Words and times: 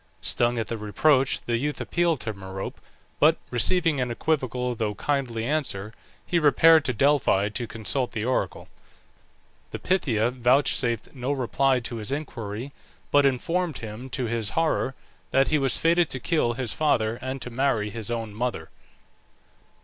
Stung 0.23 0.57
at 0.57 0.69
this 0.69 0.79
reproach 0.79 1.41
the 1.41 1.59
youth 1.59 1.79
appealed 1.79 2.19
to 2.21 2.33
Merope, 2.33 2.81
but 3.19 3.37
receiving 3.51 3.99
an 4.01 4.09
equivocal, 4.09 4.73
though 4.73 4.95
kindly 4.95 5.45
answer, 5.45 5.93
he 6.25 6.39
repaired 6.39 6.83
to 6.85 6.91
Delphi 6.93 7.49
to 7.49 7.67
consult 7.67 8.11
the 8.11 8.25
oracle. 8.25 8.67
The 9.69 9.77
Pythia 9.77 10.31
vouchsafed 10.31 11.13
no 11.13 11.31
reply 11.31 11.81
to 11.81 11.97
his 11.97 12.11
inquiry, 12.11 12.73
but 13.11 13.27
informed 13.27 13.77
him, 13.77 14.09
to 14.09 14.25
his 14.25 14.49
horror, 14.57 14.95
that 15.29 15.49
he 15.49 15.59
was 15.59 15.77
fated 15.77 16.09
to 16.09 16.19
kill 16.19 16.53
his 16.53 16.73
father 16.73 17.17
and 17.21 17.39
to 17.43 17.51
marry 17.51 17.91
his 17.91 18.09
own 18.09 18.33
mother. 18.33 18.71